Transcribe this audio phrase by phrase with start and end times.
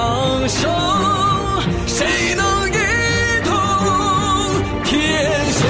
[0.00, 0.62] 苍生，
[1.86, 2.72] 谁能一
[3.44, 3.52] 统
[4.82, 4.98] 天
[5.52, 5.60] 下？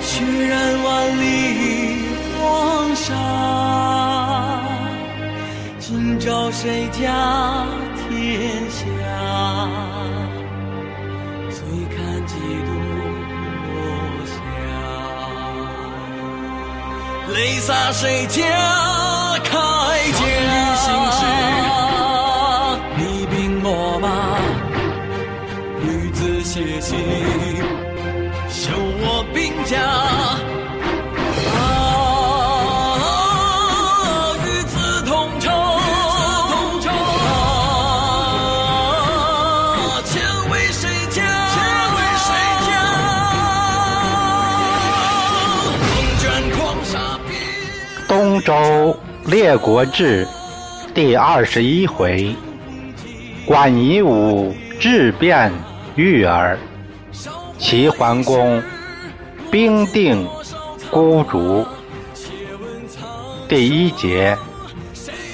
[0.00, 0.86] 血染万
[1.20, 1.24] 里
[2.38, 3.10] 黄沙，
[5.80, 8.84] 今朝谁家天下？
[11.50, 11.58] 醉
[11.96, 12.32] 看几
[12.64, 12.70] 度
[13.66, 13.74] 落
[14.24, 14.34] 霞，
[17.34, 18.38] 泪洒谁家
[19.42, 19.50] 铠
[20.12, 20.22] 甲？
[26.86, 27.64] 子写信，
[28.48, 28.70] 绣
[29.00, 29.76] 我兵甲。
[48.08, 50.26] 东周列国志
[50.94, 52.34] 第二十一回：
[53.44, 55.52] 管夷吾质变
[55.96, 56.56] 育儿，
[57.68, 58.62] 齐桓公
[59.50, 60.24] 兵定
[60.88, 61.66] 孤竹。
[63.48, 64.38] 第一节：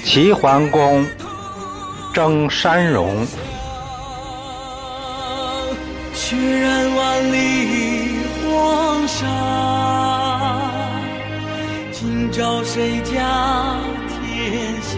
[0.03, 1.05] 齐桓公
[2.11, 3.23] 征山戎。
[6.15, 8.15] 血染万里
[8.49, 9.27] 黄沙。
[11.91, 13.77] 今朝谁家
[14.09, 14.97] 天下？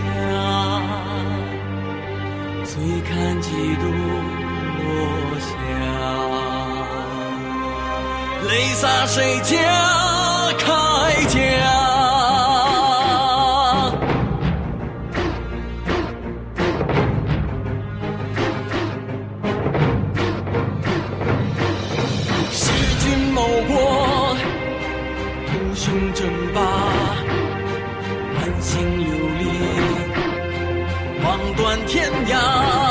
[2.64, 5.25] 醉看几度落
[8.48, 9.56] 泪洒谁家
[10.60, 10.68] 铠
[11.28, 11.38] 甲？
[22.52, 22.64] 弑
[23.00, 23.04] 君
[23.34, 23.74] 谋国，
[25.48, 26.62] 图雄争霸，
[28.36, 29.08] 满心流
[29.40, 29.44] 离，
[31.24, 32.85] 望断天涯。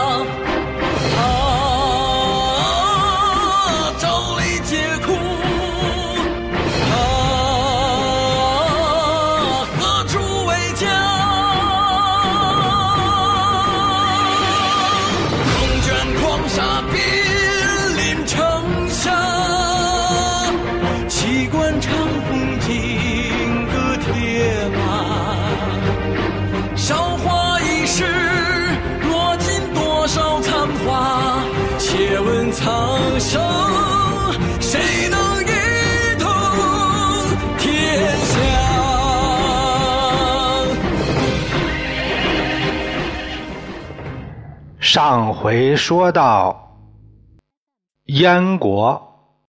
[44.95, 46.79] 上回说到，
[48.05, 49.43] 燕国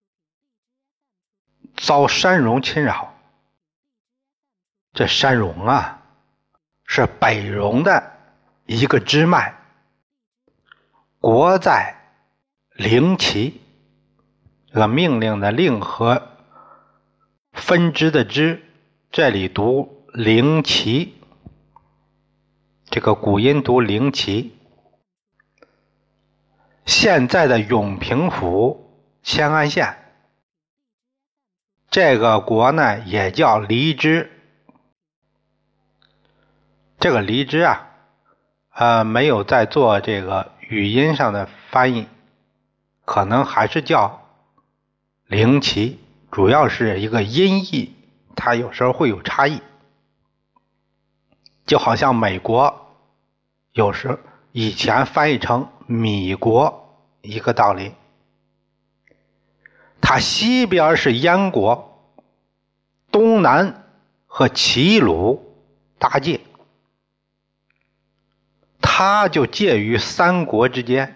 [1.76, 3.14] 遭山戎侵扰。
[4.92, 6.02] 这山戎啊，
[6.84, 8.12] 是北戎的
[8.64, 9.54] 一个支脉，
[11.20, 11.94] 国在。
[12.74, 13.60] 灵旗，
[14.66, 16.26] 这个命令的令和
[17.52, 18.64] 分支的支，
[19.12, 21.14] 这里读灵旗，
[22.86, 24.55] 这个古音读灵旗。
[27.06, 28.90] 现在的永平府
[29.22, 29.96] 迁安县，
[31.88, 34.32] 这个国呢也叫离支。
[36.98, 37.90] 这个离支啊，
[38.72, 42.08] 呃，没有在做这个语音上的翻译。
[43.04, 44.26] 可能还是叫
[45.26, 46.00] 灵奇，
[46.32, 47.94] 主要是一个音译，
[48.34, 49.62] 它有时候会有差异，
[51.66, 52.96] 就好像美国
[53.70, 54.18] 有时
[54.50, 56.82] 以前翻译成米国
[57.26, 57.94] 一个道理。
[60.00, 62.14] 它西边是燕国，
[63.10, 63.84] 东南
[64.26, 65.56] 和齐鲁
[65.98, 66.40] 搭界，
[68.80, 71.12] 它就介于三国之间。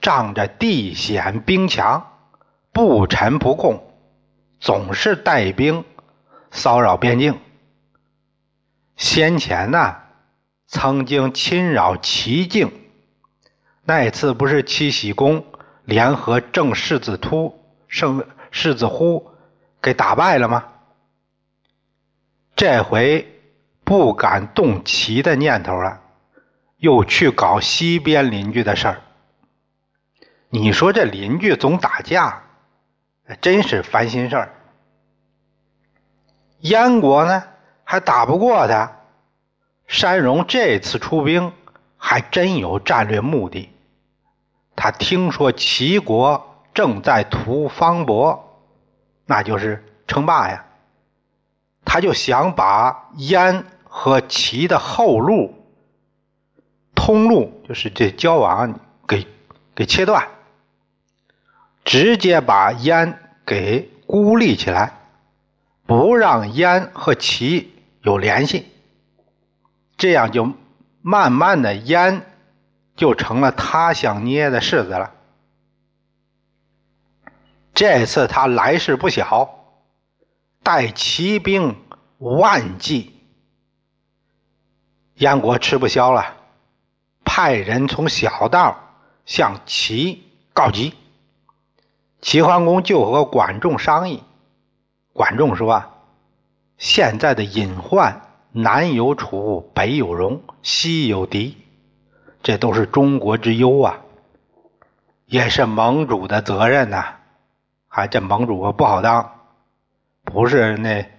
[0.00, 2.18] 仗着地险兵强，
[2.72, 3.92] 不臣不控，
[4.58, 5.84] 总是带兵
[6.50, 7.38] 骚扰边境。
[8.96, 9.98] 先前呢，
[10.66, 12.79] 曾经侵扰齐境，
[13.92, 15.44] 那次不是七喜公
[15.84, 19.32] 联合郑世子突、胜世子忽
[19.82, 20.64] 给打败了吗？
[22.54, 23.26] 这回
[23.82, 26.00] 不敢动齐的念头了，
[26.76, 29.00] 又去搞西边邻居的事儿。
[30.50, 32.44] 你说这邻居总打架，
[33.40, 34.54] 真是烦心事儿。
[36.60, 37.42] 燕国呢
[37.82, 38.98] 还打不过他，
[39.88, 41.52] 山戎这次出兵
[41.96, 43.68] 还真有战略目的。
[44.82, 48.64] 他听说齐国正在图方伯，
[49.26, 50.64] 那就是称霸呀，
[51.84, 55.54] 他就想把燕和齐的后路、
[56.94, 59.26] 通路，就是这交往给
[59.74, 60.26] 给切断。
[61.84, 64.94] 直接把燕给孤立起来，
[65.84, 68.66] 不让燕和齐有联系，
[69.98, 70.54] 这样就
[71.02, 72.22] 慢慢的燕
[73.00, 75.14] 就成了他想捏的柿子了。
[77.72, 79.72] 这次他来势不小，
[80.62, 81.76] 带骑兵
[82.18, 83.18] 万计。
[85.14, 86.36] 燕国吃不消了，
[87.24, 88.76] 派人从小道
[89.24, 90.22] 向齐
[90.52, 90.92] 告急。
[92.20, 94.22] 齐桓公就和管仲商议。
[95.14, 95.82] 管仲说
[96.76, 98.20] ：“现在的隐患，
[98.52, 101.59] 南有楚，北有戎，西有狄，
[102.42, 104.00] 这都是中国之忧啊，
[105.26, 107.16] 也是盟主的责任呐。
[107.88, 109.40] 还这盟主不好当，
[110.24, 111.10] 不是那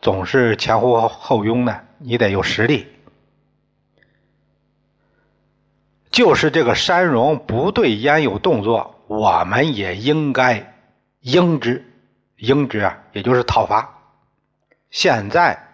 [0.00, 2.86] 总是前呼后拥的，你得有实力。
[6.10, 10.74] 就是这个山戎不对燕有动作，我们也应该
[11.20, 11.84] 应之。”
[12.38, 13.98] 应之啊，也就是讨伐。
[14.90, 15.68] 现在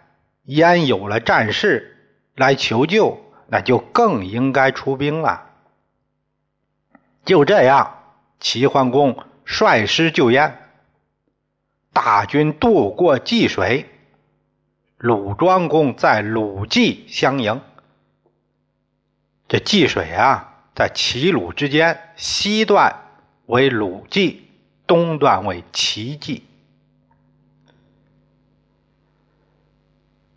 [0.44, 1.96] 燕有了战事
[2.36, 5.50] 来求救，那就更应该出兵了。
[7.24, 7.98] 就这样，
[8.40, 10.58] 齐桓公率师救燕，
[11.92, 13.88] 大军渡过济水，
[14.96, 17.60] 鲁庄公在鲁济相迎。
[19.48, 23.00] 这济水啊，在齐鲁之间，西段
[23.46, 24.48] 为鲁济，
[24.86, 26.44] 东段为齐济。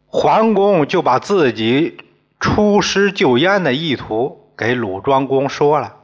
[0.08, 2.05] 桓公就把自己
[2.45, 5.95] 出师救燕的意图给鲁庄公说了。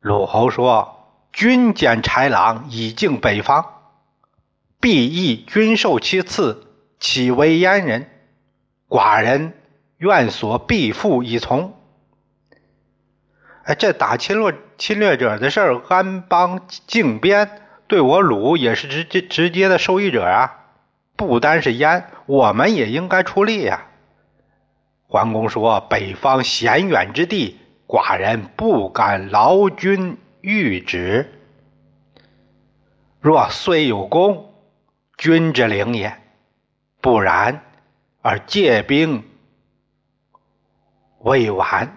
[0.00, 1.04] 鲁侯说
[1.34, 3.66] ：“君见豺狼已经北方，
[4.80, 6.66] 必亦君受其赐，
[6.98, 8.08] 岂为燕人？
[8.88, 9.52] 寡人
[9.98, 11.74] 愿所必复以从。”
[13.64, 20.54] 哎，这打侵略侵略者的事儿，安邦靖边对我鲁也是直接直接的受益者啊。
[21.16, 23.84] 不单是燕，我们也应该出力呀。
[25.08, 31.32] 桓公说：“北方险远之地，寡人不敢劳君谕旨。
[33.20, 34.52] 若虽有功，
[35.16, 36.10] 君之灵也；
[37.00, 37.62] 不然，
[38.20, 39.24] 而借兵
[41.20, 41.96] 未晚。”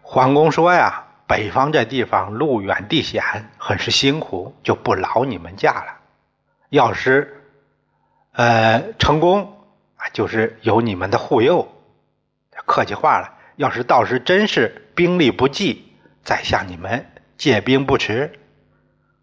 [0.00, 3.22] 桓公说：“呀。”北方这地方路远地险，
[3.56, 5.96] 很是辛苦，就不劳你们驾了。
[6.70, 7.44] 要是，
[8.32, 9.59] 呃，成功，
[10.08, 11.68] 就是有你们的护佑，
[12.66, 13.34] 客气话了。
[13.56, 15.92] 要是到时真是兵力不济，
[16.24, 17.06] 再向你们
[17.36, 18.38] 借兵不迟。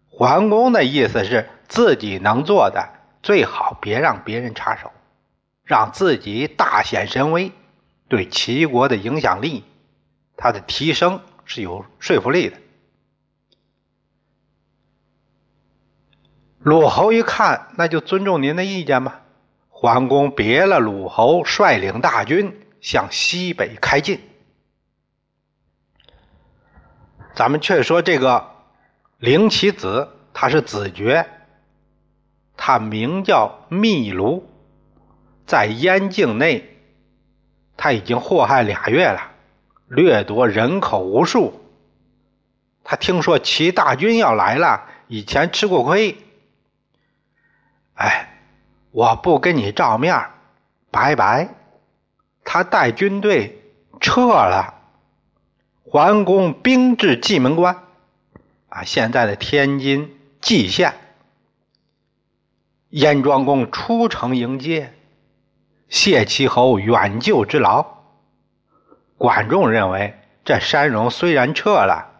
[0.08, 2.88] 桓公的意思是自己能做的，
[3.22, 4.92] 最好别让别人插手，
[5.64, 7.52] 让自己大显神威，
[8.08, 9.64] 对齐国的影响力，
[10.36, 11.20] 他的提升。
[11.50, 12.58] 是有说服力的。
[16.58, 19.22] 鲁侯一看，那就尊重您的意见吧。
[19.80, 24.20] 桓公别了鲁侯，率领大军向西北开进。
[27.32, 28.56] 咱们却说这个
[29.18, 31.28] 灵其子，他是子爵，
[32.56, 34.50] 他名叫密卢，
[35.46, 36.76] 在燕境内，
[37.76, 39.30] 他已经祸害俩月了。
[39.86, 41.62] 掠夺人口无数，
[42.82, 46.16] 他听说齐大军要来了，以前吃过亏。
[47.94, 48.37] 哎，
[48.90, 50.30] 我不跟你照面，
[50.90, 51.54] 拜拜。
[52.44, 53.62] 他带军队
[54.00, 54.74] 撤了。
[55.84, 57.82] 桓公兵至蓟门关，
[58.68, 60.94] 啊，现在的天津蓟县。
[62.90, 64.94] 燕庄公出城迎接，
[65.88, 67.86] 谢其侯远救之劳。
[69.18, 72.10] 管仲认为，这山戎虽然撤了，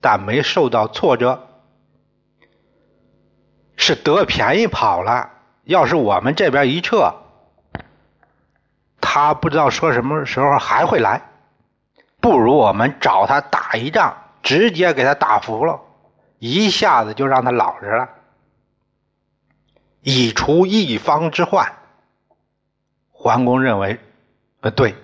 [0.00, 1.48] 但没受到挫折，
[3.76, 5.30] 是得便宜跑了。
[5.64, 7.14] 要是我们这边一撤，
[9.00, 11.22] 他不知道说什么时候还会来。
[12.20, 15.80] 不如我们找他打一仗，直接给他打服了，
[16.38, 18.08] 一下子就让他老实了，
[20.00, 21.72] 以除一方之患。
[23.12, 23.98] 桓公认为，
[24.60, 24.94] 呃，对。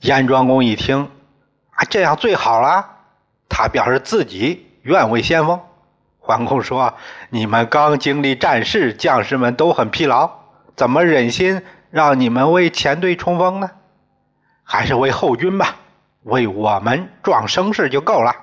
[0.00, 1.10] 燕庄公一听，
[1.70, 2.88] 啊，这样最好了。
[3.48, 5.60] 他表示自己愿为先锋。
[6.28, 6.92] 桓公说
[7.30, 10.30] ：“你们刚经历战事，将士们都很疲劳，
[10.76, 13.70] 怎么忍心让你们为前队冲锋呢？
[14.62, 15.76] 还是为后军吧，
[16.24, 18.36] 为我们壮声势就够了。”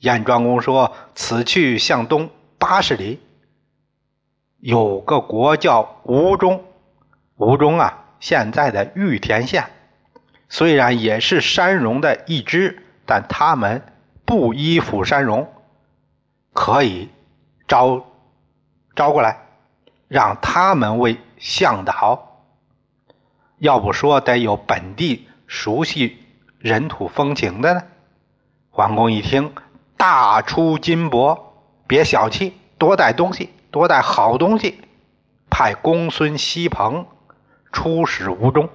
[0.00, 3.20] 燕庄公说：“此去向东八十里，
[4.60, 6.64] 有个国叫吴中，
[7.36, 9.66] 吴中啊，现在的玉田县。”
[10.48, 13.82] 虽然也是山戎的一支，但他们
[14.24, 15.46] 不依附山戎，
[16.52, 17.08] 可以
[17.68, 18.04] 招
[18.94, 19.46] 招过来，
[20.08, 22.42] 让他们为向导，
[23.58, 26.18] 要不说得有本地熟悉
[26.58, 27.82] 人土风情的呢。
[28.70, 29.54] 桓公一听，
[29.96, 31.40] 大出金帛，
[31.86, 34.82] 别小气，多带东西，多带好东西。
[35.48, 37.06] 派公孙西鹏
[37.72, 38.70] 出使吴中，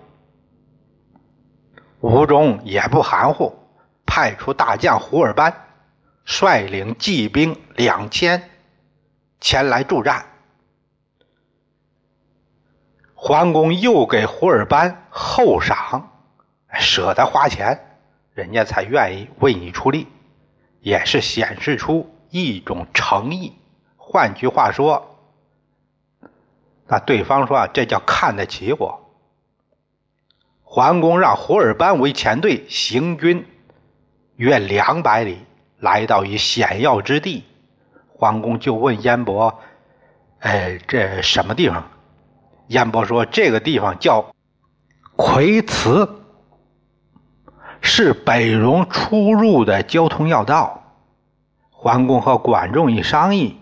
[2.02, 3.58] 吴中也不含糊，
[4.06, 5.65] 派出大将胡尔班，
[6.26, 8.50] 率领骑兵两千
[9.40, 10.26] 前来助战。
[13.14, 16.12] 桓公又给胡尔班厚赏，
[16.74, 18.00] 舍得花钱，
[18.34, 20.08] 人家才愿意为你出力，
[20.82, 23.54] 也是显示出一种诚意。
[23.96, 25.18] 换句话说，
[26.88, 29.02] 那对方说啊这叫看得起我。
[30.62, 33.48] 桓公让胡尔班为前队行军
[34.36, 35.46] 约两百里，
[35.80, 37.44] 来到一险要之地，
[38.08, 39.60] 桓公就问燕伯
[40.40, 41.90] ：“哎，这什么地方？”
[42.68, 44.26] 燕伯说：“这个地方叫
[45.16, 46.10] 葵祠，
[47.82, 50.82] 是北戎出入的交通要道。”
[51.70, 53.60] 桓公和管仲一商议，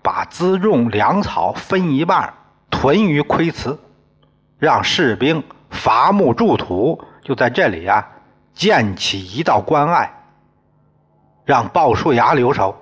[0.00, 2.34] 把辎重粮草分一半，
[2.70, 3.80] 屯于葵祠，
[4.58, 8.08] 让士兵伐木筑土，就在这里啊
[8.54, 10.21] 建起一道关隘，
[11.44, 12.76] 让鲍叔牙留守，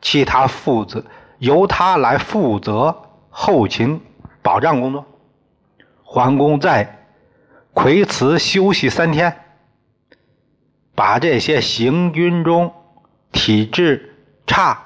[0.00, 1.04] 其他负责
[1.38, 2.94] 由他来负责
[3.30, 4.00] 后勤。
[4.42, 5.06] 保障工作，
[6.02, 7.06] 桓公在
[7.72, 9.40] 葵祠休息三天，
[10.94, 12.74] 把这些行军中
[13.32, 14.14] 体质
[14.46, 14.82] 差、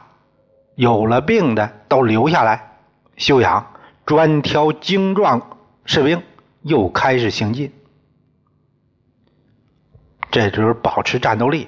[0.77, 2.79] 有了病的都留下来
[3.17, 3.67] 休养，
[4.07, 6.23] 专挑精壮士兵，
[6.63, 7.73] 又开始行进。
[10.31, 11.67] 这就是保持战斗力。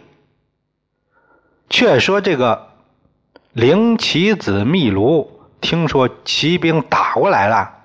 [1.70, 2.68] 却说这个
[3.52, 7.78] 灵奇子秘卢听说骑兵打过来了。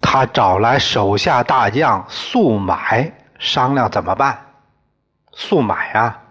[0.00, 4.46] 他找来手下大将速买商量怎么办。
[5.32, 6.22] 速买啊，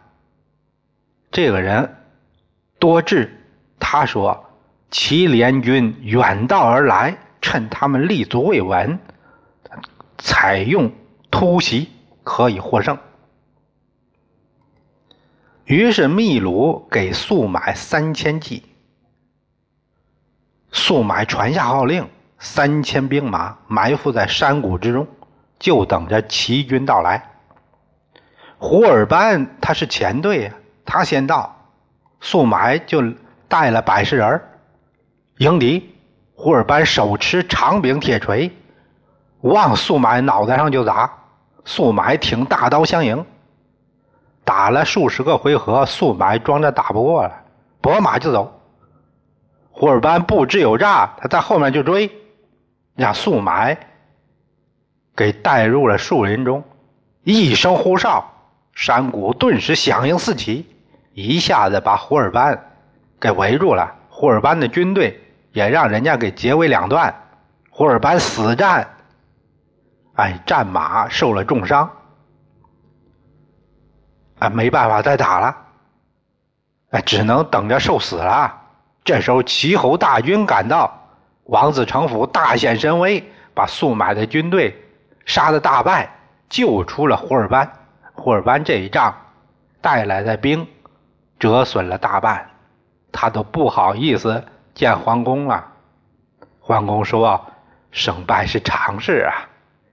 [1.31, 1.95] 这个人
[2.77, 3.33] 多智。
[3.79, 4.45] 他说
[4.91, 8.99] ：“齐联军远道而来，趁他们立足未稳，
[10.17, 10.91] 采用
[11.31, 11.89] 突袭，
[12.23, 12.97] 可以获胜。”
[15.67, 18.63] 于是秘鲁给速买三千骑。
[20.71, 22.07] 速买传下号令。
[22.39, 25.07] 三千兵马埋伏在山谷之中，
[25.57, 27.31] 就等着齐军到来。
[28.59, 30.53] 胡尔班他是前队呀，
[30.85, 31.55] 他先到，
[32.21, 33.03] 速买就
[33.47, 34.39] 带了百十人
[35.39, 35.95] 迎敌。
[36.35, 38.51] 胡尔班手持长柄铁锤，
[39.41, 41.11] 往速买脑袋上就砸。
[41.65, 43.25] 速买挺大刀相迎，
[44.47, 47.43] 打了数十个回合，速买装着打不过了，
[47.81, 48.61] 拨马就走。
[49.69, 52.09] 胡尔班布置有诈，他在后面就追。
[52.95, 53.77] 让速买
[55.17, 56.63] 给带入了树林中，
[57.23, 58.25] 一声呼哨，
[58.73, 60.65] 山谷顿时响应四起，
[61.13, 62.71] 一下子把胡尔班
[63.19, 63.93] 给围住了。
[64.07, 67.13] 胡尔班的军队也让人家给截为两段，
[67.69, 68.87] 胡尔班死战，
[70.15, 71.91] 哎，战马受了重伤，
[74.39, 75.57] 哎，没办法再打了，
[76.91, 78.61] 哎，只能等着受死了。
[79.03, 80.93] 这时候，齐侯大军赶到。
[81.45, 84.75] 王子成府大显神威，把速买的军队
[85.25, 86.11] 杀得大败，
[86.49, 87.71] 救出了胡尔班。
[88.13, 89.15] 胡尔班这一仗
[89.79, 90.67] 带来的兵
[91.39, 92.49] 折损了大半，
[93.13, 95.65] 他都不好意思见桓公了。
[96.59, 97.45] 桓公说
[97.91, 99.47] ：“胜败是常事啊，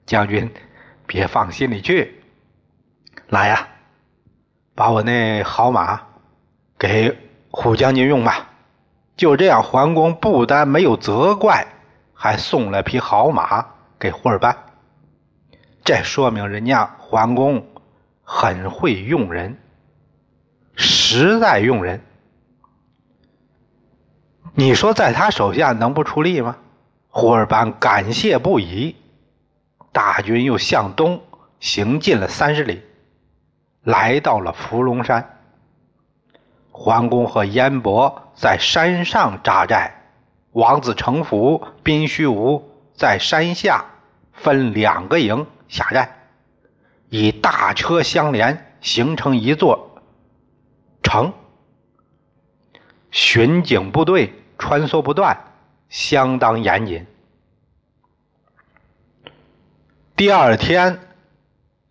[0.06, 0.52] 将军
[1.06, 2.20] 别放心里去。
[3.28, 3.68] 来呀，
[4.74, 6.02] 把我那好马
[6.78, 7.18] 给
[7.50, 8.50] 虎将军用吧。”
[9.16, 11.68] 就这样，桓公不但没有责怪，
[12.12, 13.64] 还送了匹好马
[13.96, 14.56] 给胡尔班。
[15.84, 17.64] 这说明人家桓公
[18.24, 19.56] 很会用人，
[20.74, 22.00] 实在用人。
[24.54, 26.56] 你说在他手下能不出力吗？
[27.08, 28.96] 胡尔班感谢不已。
[29.92, 31.22] 大军又向东
[31.60, 32.82] 行进了三十里，
[33.84, 35.38] 来到了伏龙山。
[36.72, 40.02] 桓公和燕伯在山上扎寨，
[40.50, 43.84] 王子成府、宾虚无在山下
[44.32, 46.10] 分两个营下寨，
[47.10, 50.02] 以大车相连，形成一座
[51.02, 51.32] 城。
[53.12, 55.38] 巡警部队穿梭不断，
[55.88, 57.06] 相当严谨。
[60.16, 60.98] 第二天，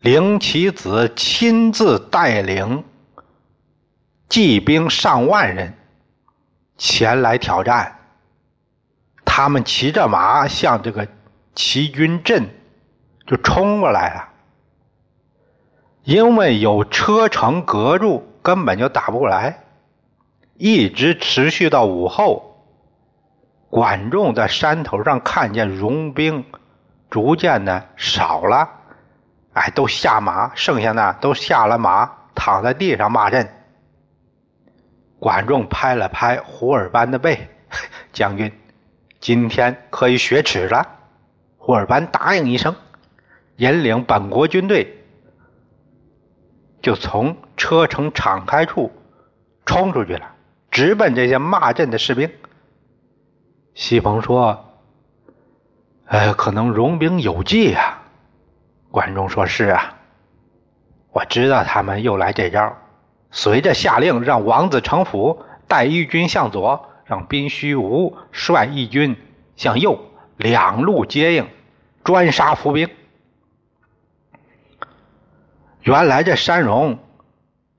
[0.03, 2.83] 灵其子亲自带领。
[4.27, 5.77] 骑兵上万人
[6.77, 8.00] 前来挑战，
[9.24, 11.07] 他们骑着马向这个
[11.55, 12.50] 齐军阵
[13.25, 14.29] 就冲过来了。
[16.03, 19.63] 因为有车城隔住，根本就打不过来，
[20.57, 22.65] 一直持续到午后。
[23.69, 26.43] 管仲在山头上看见戎兵
[27.10, 28.69] 逐渐的少了，
[29.53, 33.48] 哎，都下马，剩下的都下了马，躺在地上骂阵。
[35.19, 37.48] 管仲拍了拍胡尔班的背，
[38.12, 38.51] 将军，
[39.19, 40.88] 今天可以雪耻了。
[41.57, 42.75] 胡尔班答应一声，
[43.57, 45.00] 引领本国军队。
[46.81, 48.91] 就从车城敞开处
[49.65, 50.33] 冲出去了，
[50.72, 52.29] 直奔这些骂阵的士兵。
[53.75, 54.81] 西鹏说
[56.05, 57.93] ：“哎，可能戎兵有计呀。”
[58.94, 59.96] 管仲说：“是啊，
[61.10, 62.78] 我知道他们又来这招。
[63.32, 69.18] 随着下令，让王子成府带义军向左，让宾虚无率义军
[69.56, 70.00] 向右，
[70.38, 71.50] 两路接应，
[72.04, 72.88] 专杀伏兵。”
[75.82, 77.00] 原来这山戎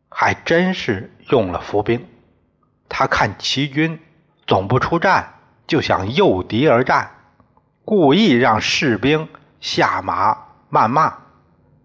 [0.09, 2.09] 还真是用了伏兵，
[2.89, 4.01] 他看齐军
[4.49, 5.35] 总不出战，
[5.69, 7.09] 就想诱敌而战，
[7.85, 9.29] 故意让士兵
[9.61, 10.39] 下马
[10.75, 11.15] 谩骂。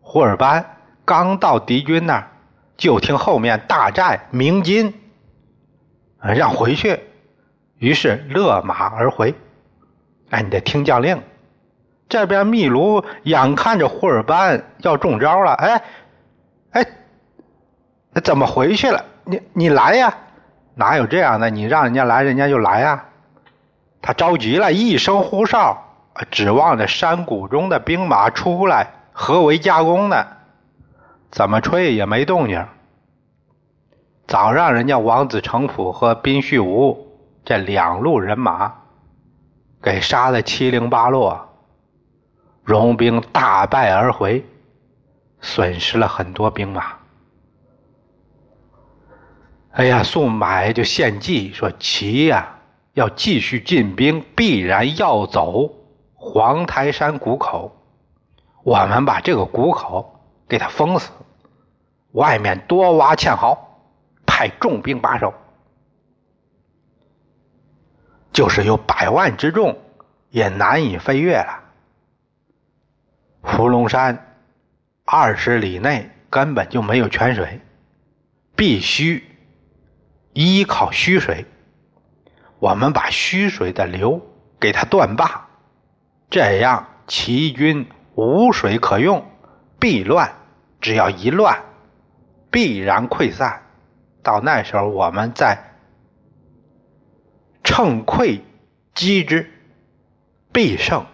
[0.02, 0.66] 胡尔班
[1.06, 2.28] 刚到敌军那儿，
[2.76, 4.94] 就听后面大寨鸣金，
[6.20, 7.00] 让回去，
[7.78, 9.36] 于是勒马而回。
[10.32, 11.22] 哎，你得听将令。
[12.08, 15.82] 这边秘卢眼看着胡尔班要中招了，哎。
[16.72, 16.86] 哎，
[18.24, 19.06] 怎么回去了？
[19.26, 20.18] 你你来呀？
[20.74, 21.52] 哪有这样的？
[21.52, 23.06] 你让人家来，人家就来呀。
[24.02, 25.89] 他着急了，一声呼哨，
[26.32, 30.26] 指望着山谷中的兵马出来合围夹攻呢。
[31.32, 32.66] 怎么吹也没动静。
[34.28, 37.08] 早让人家王子成府和宾须无
[37.44, 38.76] 这两路人马
[39.82, 41.50] 给杀得七零八落，
[42.64, 44.46] 戎兵大败而回。
[45.42, 46.84] 损失了很多兵马。
[49.72, 52.58] 哎呀，宋买就献计说：“齐呀，
[52.94, 55.70] 要继续进兵，必然要走
[56.20, 57.76] 黄台山谷口。
[58.64, 61.10] 我们把这个谷口给他封死，
[62.12, 63.58] 外面多挖堑壕，
[64.26, 65.34] 派重兵把守。
[68.32, 69.80] 就是有百万之众，
[70.30, 71.64] 也难以飞越了。
[73.42, 74.26] 伏龙山。”
[75.12, 77.62] 二十里内根本就没有泉水，
[78.56, 79.28] 必须
[80.34, 81.48] 依靠虚水。
[82.60, 84.22] 我们把虚水的流
[84.60, 85.49] 给它断坝，
[86.30, 89.26] 这样齐军无水可用，
[89.80, 90.34] 必乱。
[90.82, 91.62] 只要一乱，
[92.50, 93.64] 必然溃散。
[94.24, 95.58] 到那时候，我们再
[97.64, 98.42] 乘溃
[98.94, 99.52] 击之，
[100.54, 101.06] 必胜。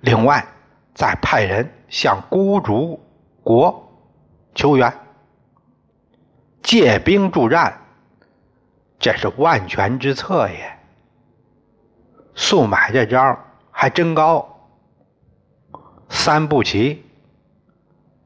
[0.00, 0.46] 另外，
[0.94, 1.70] 再派人。
[1.86, 2.98] 向孤竹
[3.44, 4.02] 国
[4.52, 4.92] 求援，
[6.60, 7.82] 借兵助战，
[8.98, 10.78] 这是万全之策也。
[12.34, 13.38] 速买这招
[13.76, 14.70] 还真高，
[16.08, 17.02] 三步棋，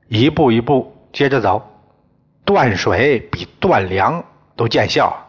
[0.08, 1.66] 一步一步接着走，
[2.44, 4.22] 断水比断粮
[4.54, 5.26] 都见效。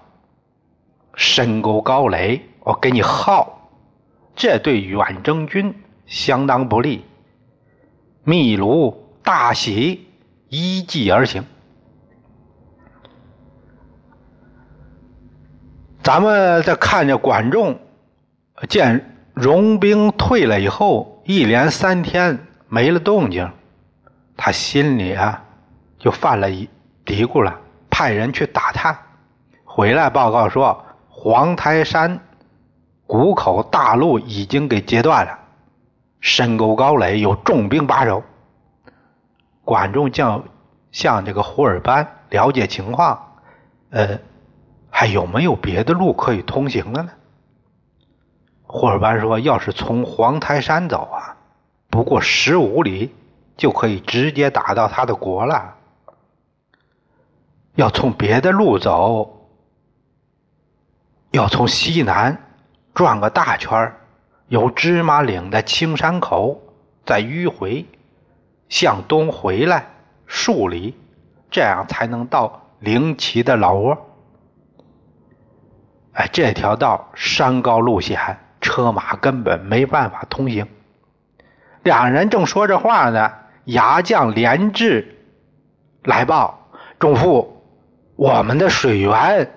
[1.15, 3.69] 深沟高垒，我给你耗，
[4.35, 5.73] 这对远征军
[6.05, 7.05] 相当不利。
[8.25, 10.05] 秘鲁大喜，
[10.49, 11.45] 依计而行。
[16.03, 17.79] 咱们再看着管仲，
[18.67, 23.49] 见戎兵退了以后，一连三天没了动静，
[24.35, 25.41] 他心里啊
[25.97, 26.69] 就犯了一
[27.05, 27.57] 嘀咕了，
[27.89, 28.97] 派人去打探，
[29.63, 32.19] 回来报告说黄台山
[33.07, 35.39] 谷口大路已经给截断了。
[36.19, 38.21] 深沟高垒，有重兵把守。
[39.63, 40.43] 管仲将
[40.91, 43.35] 向这个胡尔班了解情况，
[43.91, 44.19] 呃，
[44.89, 47.09] 还有没有别的路可以通行的呢？
[48.71, 51.35] 胡尔班说：“要是从黄台山走啊，
[51.89, 53.11] 不过十五里
[53.57, 55.73] 就可以直接打到他的国了。
[57.73, 59.49] 要从别的路走，
[61.31, 62.37] 要从西南
[62.93, 63.95] 转个大圈儿。”
[64.49, 66.59] 由芝麻岭的青山口
[67.05, 67.85] 再迂回，
[68.67, 69.85] 向东回来
[70.25, 70.95] 数里，
[71.51, 73.97] 这样才能到灵奇的老窝。
[76.13, 78.39] 哎，这条道山高路险，
[78.79, 80.67] 车马根本没办法通行。
[81.83, 83.33] 两人正说着话呢，
[83.65, 85.17] 牙将连志
[86.03, 87.61] 来报：“仲父，
[88.15, 89.51] 我们的水源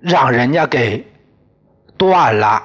[0.00, 1.06] 让人家给
[1.96, 2.64] 断了。”